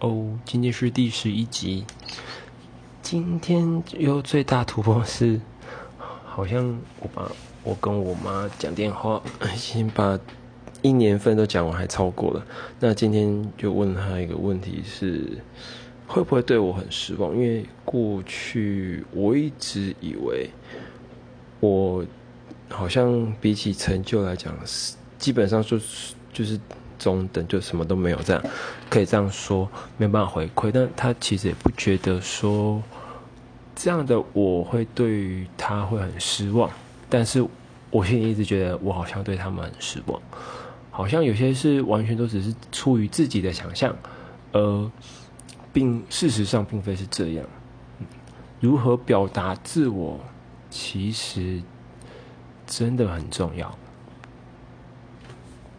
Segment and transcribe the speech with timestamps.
[0.00, 1.84] 哦，今天是第十一集。
[3.02, 5.38] 今天又最大突破是，
[6.24, 7.30] 好像我把
[7.62, 9.22] 我跟我妈讲电话，
[9.54, 10.18] 先把
[10.80, 12.42] 一年份都讲完，还超过了。
[12.78, 15.36] 那今天就问他一个问题是，
[16.06, 17.34] 会不会对我很失望？
[17.34, 20.48] 因为过去我一直以为，
[21.60, 22.02] 我
[22.70, 24.56] 好像比起成就来讲，
[25.18, 26.58] 基本上就是就是。
[27.00, 28.40] 中等就什么都没有，这样
[28.88, 30.70] 可以这样说，没有办法回馈。
[30.70, 32.80] 但他其实也不觉得说
[33.74, 36.70] 这样的我会对于他会很失望，
[37.08, 37.44] 但是
[37.90, 40.20] 我心里一直觉得我好像对他们很失望，
[40.90, 43.96] 好像有些是完全都只是出于自己的想象，
[44.52, 44.90] 而
[45.72, 47.44] 并事实上并非是这样。
[48.60, 50.20] 如何表达自我，
[50.68, 51.62] 其实
[52.66, 53.74] 真的很重要。